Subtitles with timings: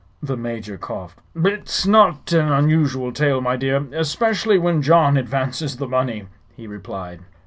[0.23, 1.19] The Major coughed.
[1.35, 6.25] "It's not an unusual tale, my dear; especially when John advances the money,"
[6.57, 7.19] he replied.